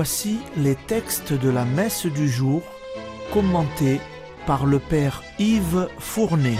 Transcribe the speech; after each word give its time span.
Voici 0.00 0.38
les 0.56 0.76
textes 0.76 1.32
de 1.32 1.50
la 1.50 1.64
messe 1.64 2.06
du 2.06 2.28
jour 2.28 2.62
commentés 3.32 3.98
par 4.46 4.64
le 4.64 4.78
Père 4.78 5.24
Yves 5.40 5.88
Fournet. 5.98 6.54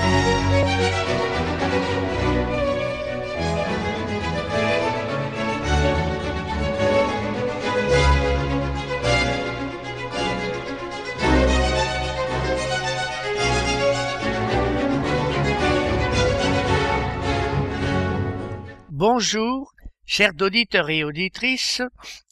Chers 20.10 20.32
auditeurs 20.40 20.88
et 20.88 21.04
auditrices 21.04 21.82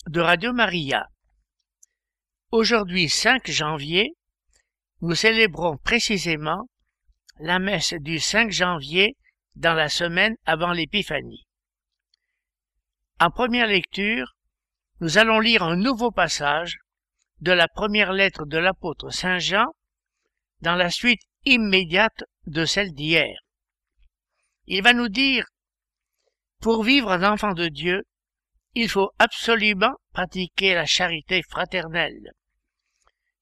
de 0.07 0.21
Radio 0.23 0.55
Maria. 0.55 1.11
Aujourd'hui 2.51 3.11
5 3.11 3.51
janvier, 3.51 4.15
nous 5.03 5.15
célébrons 5.15 5.77
précisément 5.77 6.71
la 7.39 7.59
messe 7.59 7.93
du 7.93 8.19
5 8.19 8.51
janvier 8.51 9.15
dans 9.57 9.75
la 9.75 9.91
semaine 9.91 10.37
avant 10.47 10.73
l'Épiphanie. 10.73 11.45
En 13.21 13.31
première 13.31 13.67
lecture, 13.67 14.35
nous 15.01 15.19
allons 15.19 15.39
lire 15.39 15.63
un 15.63 15.77
nouveau 15.77 16.11
passage 16.11 16.79
de 17.43 17.53
la 17.53 17.69
première 17.69 18.15
lettre 18.15 18.47
de 18.47 18.57
l'apôtre 18.57 19.11
Saint 19.11 19.39
Jean 19.39 19.67
dans 20.63 20.77
la 20.77 20.89
suite 20.89 21.21
immédiate 21.45 22.25
de 22.47 22.65
celle 22.65 22.95
d'hier. 22.95 23.39
Il 24.65 24.83
va 24.83 24.95
nous 24.95 25.11
dire 25.11 25.45
pour 26.61 26.83
vivre 26.83 27.11
un 27.11 27.33
enfant 27.33 27.53
de 27.53 27.69
Dieu, 27.69 28.03
il 28.75 28.89
faut 28.89 29.11
absolument 29.19 29.95
pratiquer 30.13 30.75
la 30.75 30.87
charité 30.87 31.43
fraternelle. 31.49 32.33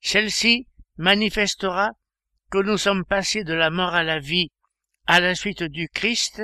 Celle-ci 0.01 0.67
manifestera 0.97 1.91
que 2.51 2.59
nous 2.59 2.79
sommes 2.79 3.05
passés 3.05 3.43
de 3.43 3.55
la 3.55 3.71
mort 3.71 3.95
à 3.95 4.05
la 4.05 4.21
vie 4.21 4.51
à 5.07 5.21
la 5.21 5.35
suite 5.35 5.63
du 5.63 5.89
Christ 5.89 6.43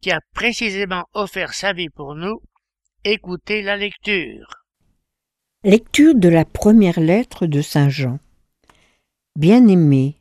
qui 0.00 0.10
a 0.10 0.20
précisément 0.34 1.04
offert 1.12 1.52
sa 1.52 1.72
vie 1.72 1.90
pour 1.90 2.14
nous. 2.14 2.40
Écoutez 3.04 3.62
la 3.62 3.76
lecture. 3.76 4.64
Lecture 5.64 6.14
de 6.14 6.28
la 6.28 6.44
première 6.44 7.00
lettre 7.00 7.46
de 7.46 7.60
Saint 7.60 7.90
Jean. 7.90 8.18
Bien-aimés, 9.36 10.16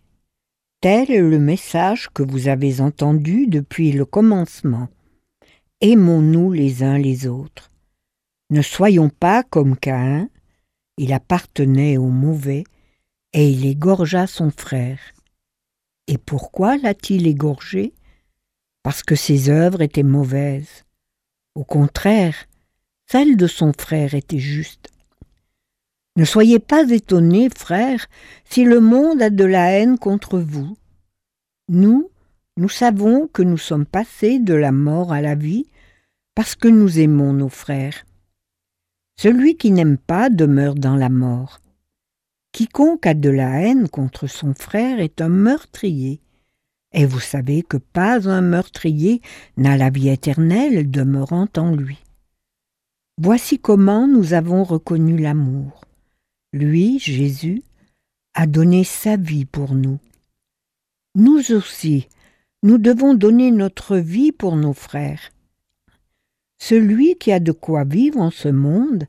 tel 0.82 1.12
est 1.12 1.22
le 1.22 1.40
message 1.40 2.10
que 2.14 2.24
vous 2.24 2.48
avez 2.50 2.82
entendu 2.82 3.48
depuis 3.48 3.92
le 3.92 4.06
commencement 4.06 4.90
aimons-nous 5.82 6.52
les 6.52 6.84
uns 6.84 6.98
les 6.98 7.28
autres. 7.28 7.72
Ne 8.50 8.62
soyons 8.62 9.10
pas 9.10 9.44
comme 9.44 9.78
Caïn, 9.78 10.30
il 10.98 11.14
appartenait 11.14 11.98
au 11.98 12.08
mauvais, 12.08 12.64
et 13.34 13.50
il 13.50 13.66
égorgea 13.66 14.28
son 14.28 14.52
frère. 14.52 15.00
Et 16.08 16.18
pourquoi 16.18 16.78
l'a-t-il 16.78 17.28
égorgé? 17.28 17.94
Parce 18.84 19.04
que 19.04 19.16
ses 19.16 19.50
œuvres 19.50 19.82
étaient 19.82 20.04
mauvaises. 20.04 20.86
Au 21.54 21.64
contraire, 21.64 22.48
celles 23.06 23.38
de 23.38 23.48
son 23.48 23.72
frère 23.74 24.16
étaient 24.16 24.40
justes. 24.40 24.90
Ne 26.16 26.26
soyez 26.26 26.60
pas 26.60 26.90
étonnés, 26.90 27.50
frères, 27.56 28.08
si 28.44 28.64
le 28.64 28.80
monde 28.80 29.22
a 29.22 29.30
de 29.30 29.46
la 29.46 29.72
haine 29.72 29.98
contre 29.98 30.40
vous. 30.40 30.76
Nous, 31.70 32.10
nous 32.60 32.70
savons 32.70 33.28
que 33.28 33.42
nous 33.42 33.58
sommes 33.58 33.86
passés 33.86 34.38
de 34.38 34.54
la 34.54 34.74
mort 34.74 35.14
à 35.14 35.22
la 35.22 35.34
vie 35.34 35.66
parce 36.36 36.56
que 36.56 36.68
nous 36.68 37.00
aimons 37.00 37.32
nos 37.32 37.48
frères. 37.48 38.06
Celui 39.18 39.56
qui 39.56 39.72
n'aime 39.72 39.98
pas 39.98 40.30
demeure 40.30 40.76
dans 40.76 40.98
la 40.98 41.08
mort. 41.08 41.62
Quiconque 42.52 43.06
a 43.06 43.14
de 43.14 43.30
la 43.30 43.62
haine 43.62 43.88
contre 43.88 44.28
son 44.28 44.54
frère 44.54 45.00
est 45.00 45.22
un 45.22 45.30
meurtrier. 45.30 46.20
Et 46.92 47.06
vous 47.06 47.22
savez 47.22 47.64
que 47.64 47.78
pas 47.78 48.28
un 48.30 48.42
meurtrier 48.42 49.22
n'a 49.56 49.78
la 49.78 49.90
vie 49.90 50.10
éternelle 50.10 50.92
demeurant 50.92 51.48
en 51.56 51.74
lui. 51.74 52.04
Voici 53.18 53.58
comment 53.58 54.06
nous 54.06 54.34
avons 54.34 54.66
reconnu 54.66 55.18
l'amour. 55.18 55.86
Lui, 56.52 57.00
Jésus, 57.00 57.62
a 58.34 58.48
donné 58.48 58.84
sa 58.84 59.16
vie 59.16 59.46
pour 59.46 59.76
nous. 59.76 60.00
Nous 61.16 61.54
aussi, 61.54 62.10
nous 62.62 62.78
devons 62.78 63.14
donner 63.14 63.52
notre 63.52 63.98
vie 63.98 64.32
pour 64.32 64.56
nos 64.56 64.74
frères. 64.74 65.32
Celui 66.58 67.16
qui 67.16 67.32
a 67.32 67.40
de 67.40 67.54
quoi 67.54 67.86
vivre 67.86 68.20
en 68.20 68.32
ce 68.32 68.50
monde, 68.50 69.06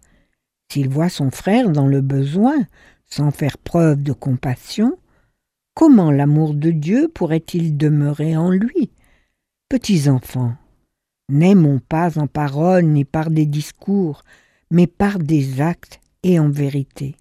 s'il 0.70 0.88
voit 0.88 1.08
son 1.08 1.30
frère 1.30 1.70
dans 1.70 1.88
le 1.88 2.00
besoin, 2.00 2.56
sans 3.06 3.32
faire 3.32 3.58
preuve 3.58 4.02
de 4.04 4.12
compassion, 4.12 4.98
comment 5.74 6.12
l'amour 6.12 6.54
de 6.54 6.70
Dieu 6.70 7.08
pourrait-il 7.08 7.76
demeurer 7.76 8.36
en 8.36 8.50
lui? 8.50 8.92
Petits 9.68 10.08
enfants, 10.08 10.54
n'aimons 11.28 11.80
pas 11.80 12.18
en 12.18 12.28
parole 12.28 12.84
ni 12.84 13.04
par 13.04 13.30
des 13.30 13.46
discours, 13.46 14.22
mais 14.70 14.86
par 14.86 15.18
des 15.18 15.60
actes 15.60 16.00
et 16.22 16.38
en 16.38 16.50
vérité. 16.50 17.16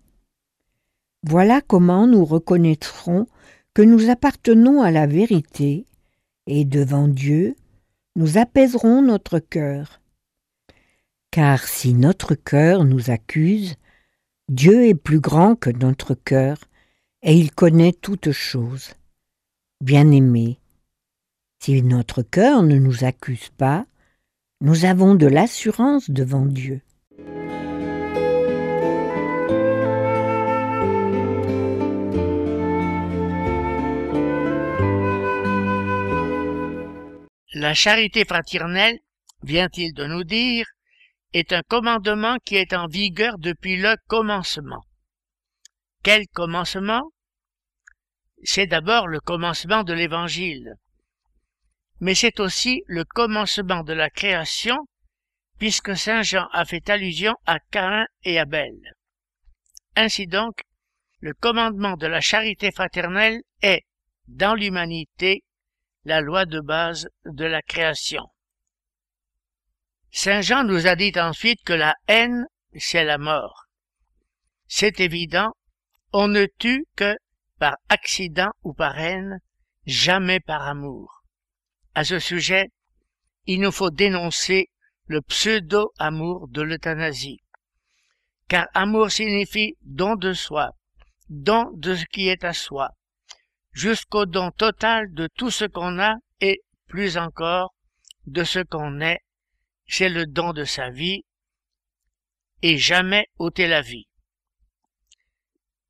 Voilà 1.23 1.61
comment 1.61 2.05
nous 2.05 2.23
reconnaîtrons 2.23 3.27
que 3.73 3.81
nous 3.81 4.09
appartenons 4.09 4.81
à 4.81 4.91
la 4.91 5.07
vérité, 5.07 5.85
et 6.49 6.65
devant 6.65 7.07
Dieu, 7.07 7.55
nous 8.15 8.39
apaiserons 8.39 9.03
notre 9.03 9.37
cœur. 9.37 10.01
Car 11.29 11.67
si 11.67 11.93
notre 11.93 12.33
cœur 12.33 12.85
nous 12.85 13.11
accuse, 13.11 13.75
Dieu 14.49 14.87
est 14.87 14.95
plus 14.95 15.19
grand 15.19 15.55
que 15.55 15.69
notre 15.69 16.15
cœur, 16.15 16.57
et 17.21 17.37
il 17.37 17.51
connaît 17.51 17.93
toutes 17.93 18.31
choses. 18.31 18.93
Bien-aimés, 19.79 20.59
si 21.59 21.83
notre 21.83 22.23
cœur 22.23 22.63
ne 22.63 22.79
nous 22.79 23.03
accuse 23.03 23.49
pas, 23.49 23.85
nous 24.59 24.85
avons 24.85 25.13
de 25.13 25.27
l'assurance 25.27 26.09
devant 26.09 26.47
Dieu. 26.47 26.81
La 37.59 37.73
charité 37.73 38.23
fraternelle, 38.23 38.99
vient-il 39.43 39.93
de 39.93 40.05
nous 40.05 40.23
dire, 40.23 40.65
est 41.33 41.51
un 41.51 41.61
commandement 41.61 42.37
qui 42.45 42.55
est 42.55 42.71
en 42.71 42.87
vigueur 42.87 43.37
depuis 43.37 43.75
le 43.75 43.97
commencement. 44.07 44.85
Quel 46.01 46.25
commencement? 46.29 47.11
C'est 48.43 48.67
d'abord 48.67 49.09
le 49.09 49.19
commencement 49.19 49.83
de 49.83 49.91
l'Évangile, 49.91 50.75
mais 51.99 52.15
c'est 52.15 52.39
aussi 52.39 52.81
le 52.87 53.03
commencement 53.03 53.83
de 53.83 53.91
la 53.91 54.09
création, 54.09 54.77
puisque 55.57 55.97
Saint 55.97 56.21
Jean 56.21 56.47
a 56.53 56.63
fait 56.63 56.89
allusion 56.89 57.35
à 57.45 57.59
Caïn 57.59 58.05
et 58.23 58.39
Abel. 58.39 58.79
Ainsi 59.97 60.27
donc, 60.27 60.61
le 61.19 61.33
commandement 61.33 61.97
de 61.97 62.07
la 62.07 62.21
charité 62.21 62.71
fraternelle 62.71 63.41
est, 63.61 63.83
dans 64.29 64.55
l'humanité, 64.55 65.43
la 66.05 66.21
loi 66.21 66.45
de 66.45 66.59
base 66.59 67.09
de 67.25 67.45
la 67.45 67.61
création. 67.61 68.23
Saint 70.11 70.41
Jean 70.41 70.63
nous 70.63 70.87
a 70.87 70.95
dit 70.95 71.13
ensuite 71.17 71.63
que 71.63 71.73
la 71.73 71.95
haine, 72.07 72.45
c'est 72.75 73.03
la 73.03 73.17
mort. 73.17 73.65
C'est 74.67 74.99
évident, 74.99 75.53
on 76.13 76.27
ne 76.27 76.45
tue 76.57 76.85
que 76.95 77.15
par 77.59 77.75
accident 77.89 78.51
ou 78.63 78.73
par 78.73 78.97
haine, 78.99 79.39
jamais 79.85 80.39
par 80.39 80.67
amour. 80.67 81.23
À 81.93 82.03
ce 82.03 82.19
sujet, 82.19 82.69
il 83.45 83.61
nous 83.61 83.71
faut 83.71 83.91
dénoncer 83.91 84.69
le 85.05 85.21
pseudo-amour 85.21 86.47
de 86.49 86.61
l'euthanasie. 86.61 87.41
Car 88.47 88.67
amour 88.73 89.11
signifie 89.11 89.75
don 89.81 90.15
de 90.15 90.33
soi, 90.33 90.71
don 91.29 91.69
de 91.73 91.95
ce 91.95 92.05
qui 92.05 92.29
est 92.29 92.43
à 92.43 92.53
soi, 92.53 92.91
jusqu'au 93.79 94.25
don 94.25 94.51
total 94.51 95.13
de 95.13 95.27
tout 95.37 95.51
ce 95.51 95.63
qu'on 95.63 95.99
a 95.99 96.15
et, 96.41 96.61
plus 96.87 97.17
encore, 97.17 97.73
de 98.25 98.43
ce 98.43 98.59
qu'on 98.59 98.99
est 98.99 99.21
c'est 99.87 100.09
le 100.09 100.27
don 100.27 100.53
de 100.53 100.65
sa 100.65 100.91
vie, 100.91 101.23
et 102.61 102.77
jamais 102.77 103.25
ôter 103.39 103.67
la 103.67 103.81
vie. 103.81 104.07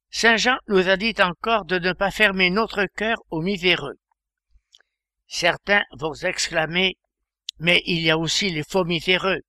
Saint 0.09 0.37
Jean 0.37 0.57
nous 0.67 0.87
a 0.87 0.95
dit 0.95 1.15
encore 1.19 1.65
de 1.65 1.79
ne 1.79 1.91
pas 1.91 2.09
fermer 2.09 2.49
notre 2.49 2.85
cœur 2.95 3.17
aux 3.29 3.41
miséreux. 3.41 3.99
Certains 5.27 5.83
vont 5.97 6.13
exclamer, 6.13 6.97
mais 7.59 7.81
il 7.85 7.99
y 8.01 8.09
a 8.09 8.17
aussi 8.17 8.49
les 8.49 8.63
faux 8.63 8.85
miséreux. 8.85 9.41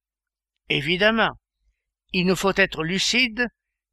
Évidemment, 0.68 1.38
il 2.12 2.26
nous 2.26 2.36
faut 2.36 2.56
être 2.56 2.82
lucide, 2.82 3.46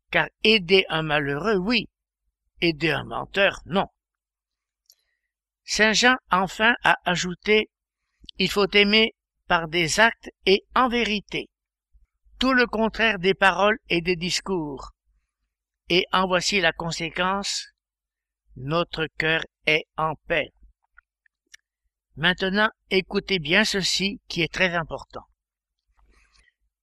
car 0.09 0.27
aider 0.43 0.85
un 0.89 1.03
malheureux, 1.03 1.57
oui, 1.57 1.87
aider 2.61 2.91
un 2.91 3.03
menteur, 3.03 3.61
non. 3.65 3.87
Saint 5.77 5.93
Jean 5.93 6.15
enfin 6.31 6.73
a 6.83 6.95
ajouté, 7.05 7.69
il 8.39 8.49
faut 8.49 8.67
aimer 8.71 9.13
par 9.47 9.67
des 9.67 9.99
actes 9.99 10.31
et 10.47 10.63
en 10.73 10.89
vérité. 10.89 11.51
tout 12.39 12.51
le 12.51 12.65
contraire 12.65 13.19
des 13.19 13.35
paroles 13.35 13.77
et 13.87 14.01
des 14.01 14.15
discours. 14.15 14.93
Et 15.89 16.07
en 16.11 16.25
voici 16.25 16.59
la 16.61 16.71
conséquence, 16.71 17.67
notre 18.55 19.05
cœur 19.19 19.43
est 19.67 19.85
en 19.97 20.15
paix. 20.27 20.49
Maintenant, 22.15 22.71
écoutez 22.89 23.37
bien 23.37 23.63
ceci 23.63 24.19
qui 24.27 24.41
est 24.41 24.51
très 24.51 24.73
important. 24.73 25.27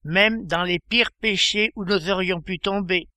Même 0.05 0.47
dans 0.47 0.63
les 0.63 0.79
pires 0.79 1.11
péchés 1.21 1.73
où 1.75 1.85
nous 1.85 2.11
aurions 2.11 2.41
pu 2.41 2.61
tomber, 2.61 3.09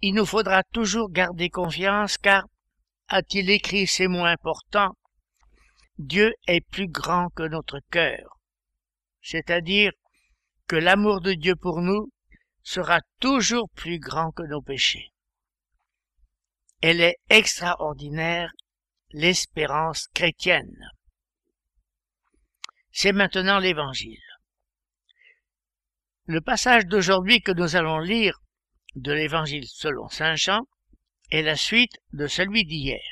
il 0.00 0.14
nous 0.14 0.26
faudra 0.26 0.64
toujours 0.64 1.12
garder 1.12 1.48
confiance 1.48 2.18
car, 2.18 2.48
a-t-il 3.10 3.50
écrit, 3.50 3.86
c'est 3.86 4.06
moins 4.06 4.30
important, 4.30 4.96
Dieu 5.98 6.32
est 6.46 6.60
plus 6.60 6.86
grand 6.86 7.28
que 7.30 7.42
notre 7.42 7.80
cœur. 7.90 8.38
C'est-à-dire 9.20 9.92
que 10.68 10.76
l'amour 10.76 11.20
de 11.20 11.34
Dieu 11.34 11.56
pour 11.56 11.82
nous 11.82 12.10
sera 12.62 13.00
toujours 13.18 13.68
plus 13.70 13.98
grand 13.98 14.30
que 14.30 14.44
nos 14.44 14.62
péchés. 14.62 15.10
Elle 16.80 17.00
est 17.00 17.18
extraordinaire, 17.28 18.52
l'espérance 19.10 20.06
chrétienne. 20.14 20.88
C'est 22.92 23.12
maintenant 23.12 23.58
l'Évangile. 23.58 24.22
Le 26.26 26.40
passage 26.40 26.86
d'aujourd'hui 26.86 27.42
que 27.42 27.52
nous 27.52 27.74
allons 27.74 27.98
lire 27.98 28.40
de 28.94 29.12
l'Évangile 29.12 29.66
selon 29.66 30.08
Saint 30.08 30.36
Jean 30.36 30.64
est 31.30 31.42
la 31.42 31.56
suite 31.56 31.98
de 32.12 32.26
celui 32.26 32.64
d'hier. 32.64 33.02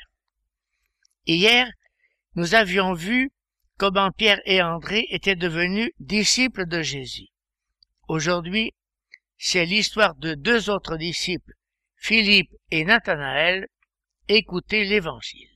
Hier, 1.25 1.69
nous 2.35 2.55
avions 2.55 2.93
vu 2.93 3.31
comment 3.77 4.11
Pierre 4.11 4.41
et 4.45 4.61
André 4.61 5.07
étaient 5.09 5.35
devenus 5.35 5.91
disciples 5.99 6.67
de 6.67 6.81
Jésus. 6.81 7.27
Aujourd'hui, 8.07 8.73
c'est 9.37 9.65
l'histoire 9.65 10.15
de 10.15 10.33
deux 10.33 10.69
autres 10.69 10.97
disciples, 10.97 11.53
Philippe 11.95 12.51
et 12.71 12.83
Nathanaël. 12.83 13.67
Écoutez 14.27 14.83
l'Évangile. 14.83 15.49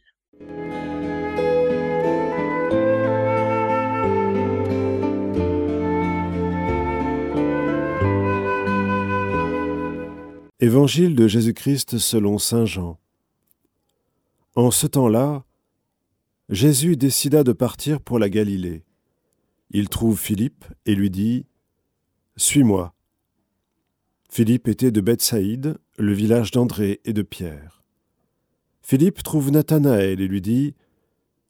Évangile 10.64 11.14
de 11.14 11.28
Jésus-Christ 11.28 11.98
selon 11.98 12.38
Saint 12.38 12.66
Jean. 12.66 12.98
En 14.56 14.72
ce 14.72 14.88
temps-là, 14.88 15.44
Jésus 16.48 16.96
décida 16.96 17.44
de 17.44 17.52
partir 17.52 18.00
pour 18.00 18.18
la 18.18 18.30
Galilée. 18.30 18.86
Il 19.72 19.90
trouve 19.90 20.18
Philippe 20.18 20.64
et 20.86 20.96
lui 20.96 21.10
dit 21.10 21.46
Suis-moi. 22.38 22.94
Philippe 24.30 24.70
était 24.70 24.92
de 24.92 25.02
Bethsaïde, 25.02 25.80
le 25.98 26.14
village 26.14 26.52
d'André 26.52 27.02
et 27.04 27.12
de 27.12 27.24
Pierre. 27.24 27.84
Philippe 28.82 29.22
trouve 29.22 29.52
Nathanaël 29.52 30.22
et 30.22 30.28
lui 30.30 30.40
dit 30.40 30.76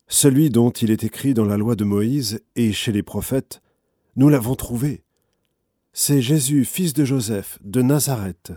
Celui 0.08 0.50
dont 0.50 0.72
il 0.72 0.90
est 0.90 1.04
écrit 1.04 1.36
dans 1.36 1.46
la 1.46 1.58
loi 1.58 1.76
de 1.76 1.84
Moïse 1.84 2.42
et 2.56 2.74
chez 2.74 2.92
les 2.92 3.04
prophètes, 3.04 3.62
nous 4.16 4.30
l'avons 4.30 4.56
trouvé. 4.56 5.04
C'est 5.92 6.24
Jésus, 6.24 6.66
fils 6.66 6.94
de 6.94 7.06
Joseph, 7.06 7.60
de 7.64 7.84
Nazareth. 7.84 8.54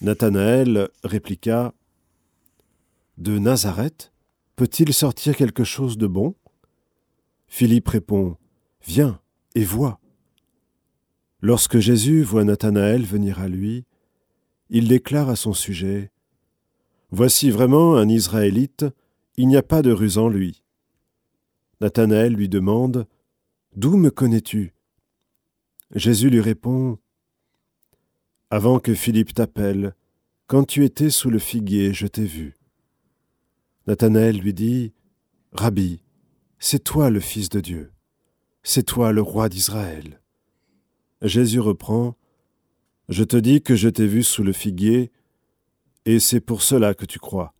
Nathanaël 0.00 0.88
répliqua 1.02 1.74
De 3.16 3.38
Nazareth 3.38 4.12
peut-il 4.56 4.92
sortir 4.92 5.36
quelque 5.36 5.64
chose 5.64 5.96
de 5.96 6.06
bon? 6.06 6.34
Philippe 7.46 7.88
répond 7.88 8.36
Viens 8.84 9.20
et 9.54 9.64
vois. 9.64 10.00
Lorsque 11.40 11.78
Jésus 11.78 12.22
voit 12.22 12.44
Nathanaël 12.44 13.04
venir 13.04 13.38
à 13.40 13.48
lui, 13.48 13.84
il 14.70 14.88
déclare 14.88 15.28
à 15.28 15.36
son 15.36 15.52
sujet 15.52 16.10
Voici 17.10 17.50
vraiment 17.50 17.96
un 17.96 18.08
Israélite, 18.08 18.84
il 19.36 19.46
n'y 19.46 19.56
a 19.56 19.62
pas 19.62 19.82
de 19.82 19.92
ruse 19.92 20.18
en 20.18 20.28
lui. 20.28 20.64
Nathanaël 21.80 22.32
lui 22.32 22.48
demande 22.48 23.06
D'où 23.76 23.96
me 23.96 24.10
connais-tu? 24.10 24.74
Jésus 25.94 26.30
lui 26.30 26.40
répond 26.40 26.98
avant 28.54 28.78
que 28.78 28.94
Philippe 28.94 29.34
t'appelle, 29.34 29.96
quand 30.46 30.62
tu 30.62 30.84
étais 30.84 31.10
sous 31.10 31.28
le 31.28 31.40
figuier, 31.40 31.92
je 31.92 32.06
t'ai 32.06 32.24
vu. 32.24 32.54
Nathanaël 33.88 34.38
lui 34.38 34.54
dit, 34.54 34.92
Rabbi, 35.50 36.00
c'est 36.60 36.84
toi 36.84 37.10
le 37.10 37.18
Fils 37.18 37.48
de 37.48 37.58
Dieu, 37.58 37.90
c'est 38.62 38.84
toi 38.84 39.10
le 39.10 39.22
roi 39.22 39.48
d'Israël. 39.48 40.20
Jésus 41.20 41.58
reprend, 41.58 42.14
Je 43.08 43.24
te 43.24 43.36
dis 43.36 43.60
que 43.60 43.74
je 43.74 43.88
t'ai 43.88 44.06
vu 44.06 44.22
sous 44.22 44.44
le 44.44 44.52
figuier, 44.52 45.10
et 46.04 46.20
c'est 46.20 46.38
pour 46.38 46.62
cela 46.62 46.94
que 46.94 47.06
tu 47.06 47.18
crois. 47.18 47.54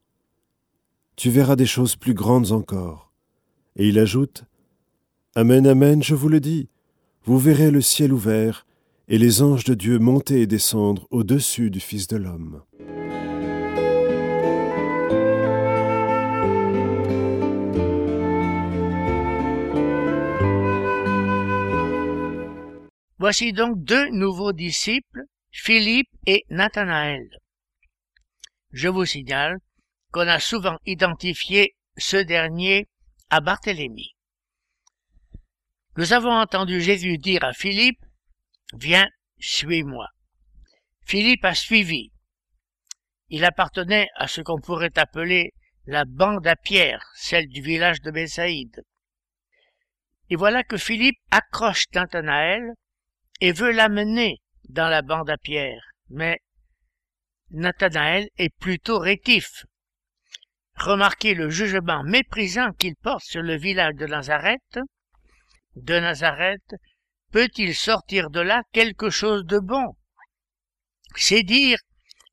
Tu 1.17 1.29
verras 1.29 1.57
des 1.57 1.67
choses 1.67 1.97
plus 1.97 2.15
grandes 2.15 2.53
encore. 2.53 3.11
Et 3.75 3.89
il 3.89 3.99
ajoute, 3.99 4.45
Amen, 5.35 5.67
Amen, 5.67 6.05
je 6.05 6.15
vous 6.15 6.29
le 6.29 6.39
dis, 6.39 6.69
vous 7.25 7.41
verrez 7.41 7.73
le 7.73 7.81
ciel 7.81 8.13
ouvert 8.13 8.65
et 9.09 9.19
les 9.19 9.43
anges 9.43 9.65
de 9.65 9.75
Dieu 9.75 9.99
monter 9.99 10.41
et 10.41 10.47
descendre 10.47 11.07
au-dessus 11.11 11.71
du 11.71 11.81
Fils 11.81 12.07
de 12.07 12.17
l'homme. 12.17 12.63
Voici 23.19 23.53
donc 23.53 23.83
deux 23.83 24.11
nouveaux 24.11 24.53
disciples, 24.53 25.23
Philippe 25.51 26.11
et 26.27 26.45
Nathanaël. 26.51 27.27
Je 28.73 28.89
vous 28.89 29.07
signale 29.07 29.59
qu'on 30.13 30.29
a 30.29 30.41
souvent 30.41 30.77
identifié 30.85 31.75
ce 31.97 32.17
dernier 32.17 32.87
à 33.31 33.41
Barthélemy. 33.41 34.15
Nous 35.97 36.13
avons 36.13 36.33
entendu 36.33 36.81
Jésus 36.81 37.19
dire 37.19 37.45
à 37.45 37.53
Philippe 37.53 38.04
Viens, 38.77 39.09
suis-moi. 39.39 40.09
Philippe 41.07 41.45
a 41.45 41.55
suivi. 41.55 42.11
Il 43.29 43.45
appartenait 43.45 44.09
à 44.17 44.27
ce 44.27 44.41
qu'on 44.41 44.61
pourrait 44.61 44.99
appeler 44.99 45.53
la 45.87 46.05
bande 46.05 46.47
à 46.47 46.57
Pierre, 46.57 47.05
celle 47.15 47.47
du 47.49 47.63
village 47.63 48.01
de 48.01 48.11
Bessaïde. 48.11 48.83
Et 50.29 50.37
voilà 50.37 50.65
que 50.65 50.77
Philippe 50.77 51.19
accroche 51.31 51.87
Nathanaël 51.95 52.73
et 53.41 53.53
veut 53.53 53.71
l'amener 53.71 54.41
dans 54.69 54.89
la 54.89 55.03
bande 55.03 55.31
à 55.31 55.37
Pierre. 55.37 55.83
Mais 56.09 56.41
Nathanaël 57.51 58.29
est 58.39 58.55
plutôt 58.57 58.99
rétif. 58.99 59.67
Remarquez 60.75 61.35
le 61.35 61.49
jugement 61.49 62.03
méprisant 62.03 62.73
qu'il 62.73 62.97
porte 62.97 63.25
sur 63.25 63.43
le 63.43 63.57
village 63.57 63.95
de 63.95 64.07
Nazareth. 64.07 64.81
De 65.77 65.99
Nazareth, 66.01 66.75
peut-il 67.35 67.75
sortir 67.75 68.31
de 68.31 68.39
là 68.39 68.63
quelque 68.71 69.11
chose 69.11 69.45
de 69.45 69.59
bon? 69.59 69.97
C'est 71.17 71.43
dire 71.43 71.79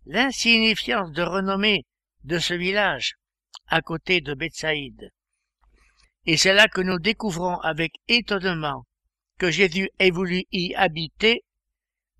l'insignifiance 0.06 1.12
de 1.12 1.24
renommée 1.24 1.88
de 2.24 2.38
ce 2.38 2.54
village, 2.54 3.16
à 3.66 3.82
côté 3.82 4.22
de 4.22 4.36
Bethsaïde. 4.36 5.10
Et 6.28 6.38
c'est 6.38 6.54
là 6.54 6.68
que 6.68 6.82
nous 6.82 7.00
découvrons 7.00 7.58
avec 7.62 7.94
étonnement 8.08 8.86
que 9.40 9.50
Jésus 9.50 9.90
ait 9.98 10.12
voulu 10.12 10.44
y 10.52 10.76
habiter, 10.76 11.44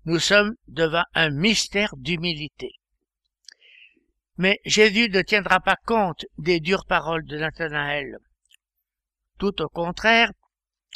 nous 0.04 0.18
sommes 0.18 0.56
devant 0.66 1.04
un 1.14 1.30
mystère 1.30 1.94
d'humilité. 1.96 2.72
Mais 4.38 4.58
Jésus 4.64 5.08
ne 5.08 5.22
tiendra 5.22 5.60
pas 5.60 5.76
compte 5.86 6.24
des 6.36 6.58
dures 6.58 6.86
paroles 6.86 7.26
de 7.26 7.38
Nathanaël. 7.38 8.16
Tout 9.38 9.62
au 9.62 9.68
contraire, 9.68 10.32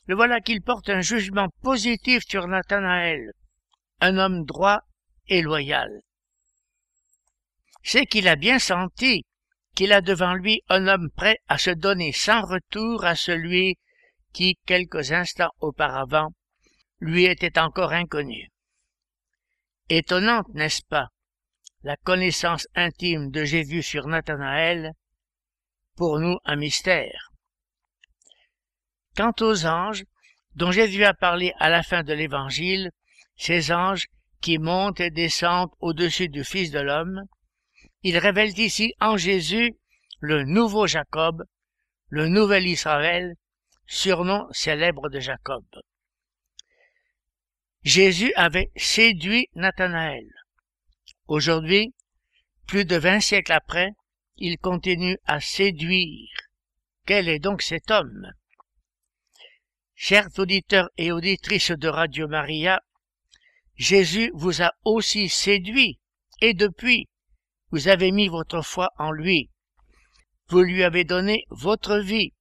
le 0.07 0.15
voilà 0.15 0.41
qu'il 0.41 0.63
porte 0.63 0.89
un 0.89 1.01
jugement 1.01 1.49
positif 1.63 2.23
sur 2.29 2.47
Nathanaël, 2.47 3.33
un 4.01 4.19
homme 4.19 4.45
droit 4.45 4.81
et 5.29 5.43
loyal. 5.43 6.01
C'est 7.83 8.07
qu'il 8.07 8.29
a 8.29 8.37
bien 8.37 8.59
senti 8.59 9.25
qu'il 9.75 9.93
a 9.93 10.01
devant 10.01 10.35
lui 10.35 10.63
un 10.69 10.89
homme 10.89 11.11
prêt 11.11 11.39
à 11.49 11.59
se 11.59 11.71
donner 11.71 12.13
sans 12.13 12.43
retour 12.43 13.05
à 13.05 13.15
celui 13.15 13.77
qui, 14.33 14.59
quelques 14.65 15.13
instants 15.13 15.53
auparavant, 15.61 16.31
lui 17.01 17.25
était 17.25 17.59
encore 17.59 17.93
inconnu. 17.93 18.51
Étonnante, 19.89 20.49
n'est-ce 20.55 20.83
pas, 20.89 21.09
la 21.83 21.97
connaissance 21.97 22.67
intime 22.75 23.31
de 23.31 23.45
Jésus 23.45 23.83
sur 23.83 24.07
Nathanaël, 24.07 24.93
pour 25.95 26.19
nous 26.19 26.39
un 26.45 26.57
mystère. 26.57 27.33
Quant 29.17 29.35
aux 29.41 29.65
anges, 29.65 30.05
dont 30.57 30.73
Jésus 30.73 31.05
a 31.05 31.15
parlé 31.15 31.55
à 31.59 31.71
la 31.71 31.83
fin 31.83 32.03
de 32.03 32.13
l'Évangile, 32.13 32.91
ces 33.37 33.73
anges 33.73 34.07
qui 34.43 34.59
montent 34.59 35.01
et 35.01 35.11
descendent 35.11 35.73
au-dessus 35.81 36.29
du 36.29 36.45
Fils 36.45 36.71
de 36.71 36.81
l'homme, 36.81 37.23
ils 38.03 38.19
révèlent 38.19 38.59
ici 38.59 38.95
en 39.01 39.17
Jésus 39.17 39.75
le 40.21 40.45
nouveau 40.45 40.87
Jacob, 40.87 41.45
le 42.09 42.29
nouvel 42.29 42.67
Israël, 42.67 43.37
surnom 43.87 44.47
célèbre 44.53 45.09
de 45.09 45.21
Jacob. 45.21 45.65
Jésus 47.83 48.33
avait 48.35 48.71
séduit 48.77 49.49
Nathanaël. 49.55 50.29
Aujourd'hui, 51.27 51.95
plus 52.67 52.85
de 52.85 52.97
vingt 52.97 53.21
siècles 53.21 53.53
après, 53.53 53.93
il 54.37 54.59
continue 54.59 55.19
à 55.25 55.41
séduire. 55.41 56.29
Quel 57.07 57.29
est 57.29 57.39
donc 57.39 57.63
cet 57.63 57.91
homme? 57.91 58.33
Chers 59.99 60.39
auditeurs 60.39 60.91
et 60.99 61.11
auditrices 61.11 61.71
de 61.71 61.89
Radio 61.89 62.29
Maria, 62.29 62.83
Jésus 63.77 64.31
vous 64.35 64.61
a 64.61 64.73
aussi 64.85 65.31
séduit, 65.31 65.99
et 66.43 66.53
depuis, 66.53 67.09
vous 67.71 67.89
avez 67.89 68.13
mis 68.13 68.29
votre 68.29 68.61
foi 68.61 68.91
en 68.99 69.11
lui. 69.11 69.51
Vous 70.49 70.61
lui 70.61 70.85
avez 70.85 71.05
donné 71.05 71.47
votre 71.49 71.97
vie, 71.97 72.35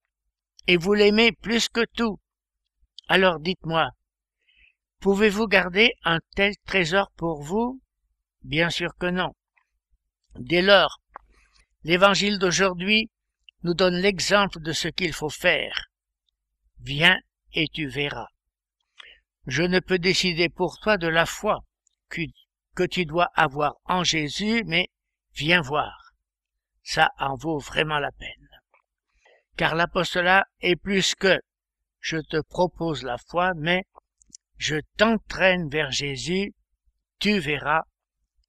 et 0.66 0.76
vous 0.76 0.92
l'aimez 0.92 1.32
plus 1.32 1.70
que 1.70 1.86
tout. 1.96 2.20
Alors 3.08 3.40
dites-moi, 3.40 3.90
pouvez-vous 5.00 5.46
garder 5.46 5.94
un 6.04 6.20
tel 6.34 6.52
trésor 6.66 7.10
pour 7.16 7.42
vous? 7.42 7.80
Bien 8.42 8.68
sûr 8.68 8.94
que 8.98 9.06
non. 9.06 9.32
Dès 10.38 10.60
lors, 10.60 11.00
l'évangile 11.84 12.38
d'aujourd'hui 12.38 13.10
nous 13.62 13.72
donne 13.72 13.96
l'exemple 13.96 14.60
de 14.60 14.74
ce 14.74 14.88
qu'il 14.88 15.14
faut 15.14 15.30
faire. 15.30 15.86
Viens 16.80 17.18
et 17.52 17.68
tu 17.68 17.86
verras. 17.86 18.28
Je 19.46 19.62
ne 19.62 19.80
peux 19.80 19.98
décider 19.98 20.48
pour 20.48 20.78
toi 20.80 20.96
de 20.96 21.06
la 21.06 21.26
foi 21.26 21.60
que, 22.08 22.86
tu 22.86 23.06
dois 23.06 23.30
avoir 23.34 23.76
en 23.84 24.04
Jésus, 24.04 24.64
mais 24.66 24.88
viens 25.34 25.60
voir. 25.60 26.12
Ça 26.82 27.10
en 27.18 27.36
vaut 27.36 27.58
vraiment 27.58 27.98
la 27.98 28.12
peine. 28.12 28.48
Car 29.56 29.74
l'apostolat 29.74 30.46
est 30.60 30.76
plus 30.76 31.14
que 31.14 31.40
je 32.00 32.18
te 32.18 32.40
propose 32.40 33.02
la 33.02 33.18
foi, 33.18 33.52
mais 33.56 33.84
je 34.58 34.76
t'entraîne 34.96 35.68
vers 35.68 35.90
Jésus, 35.90 36.54
tu 37.18 37.38
verras 37.38 37.82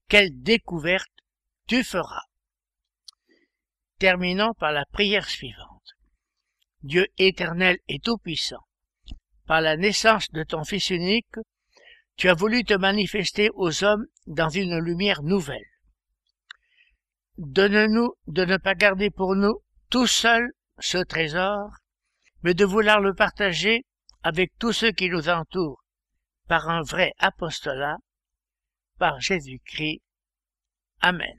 quelle 0.07 0.41
découverte 0.41 1.11
tu 1.67 1.83
feras. 1.83 2.23
Terminons 3.99 4.53
par 4.53 4.71
la 4.71 4.85
prière 4.85 5.27
suivante. 5.27 5.95
Dieu 6.83 7.07
éternel 7.17 7.79
et 7.87 7.99
tout-puissant, 7.99 8.66
par 9.47 9.61
la 9.61 9.77
naissance 9.77 10.29
de 10.31 10.43
ton 10.43 10.63
Fils 10.63 10.89
unique, 10.89 11.35
tu 12.17 12.29
as 12.29 12.33
voulu 12.33 12.63
te 12.63 12.73
manifester 12.73 13.49
aux 13.53 13.83
hommes 13.83 14.05
dans 14.27 14.49
une 14.49 14.77
lumière 14.79 15.23
nouvelle. 15.23 15.65
Donne-nous 17.37 18.13
de 18.27 18.45
ne 18.45 18.57
pas 18.57 18.75
garder 18.75 19.09
pour 19.09 19.35
nous 19.35 19.61
tout 19.89 20.07
seul 20.07 20.51
ce 20.79 20.97
trésor, 20.97 21.69
mais 22.43 22.53
de 22.53 22.65
vouloir 22.65 22.99
le 22.99 23.13
partager 23.13 23.85
avec 24.23 24.51
tous 24.59 24.73
ceux 24.73 24.91
qui 24.91 25.09
nous 25.09 25.29
entourent 25.29 25.83
par 26.47 26.69
un 26.69 26.81
vrai 26.81 27.13
apostolat, 27.19 27.97
par 28.97 29.19
Jésus-Christ. 29.21 30.01
Amen. 31.01 31.37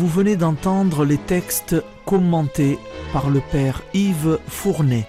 Vous 0.00 0.08
venez 0.08 0.36
d'entendre 0.36 1.04
les 1.04 1.18
textes 1.18 1.76
commentés 2.06 2.78
par 3.12 3.28
le 3.28 3.42
père 3.52 3.82
Yves 3.92 4.38
Fournet. 4.48 5.06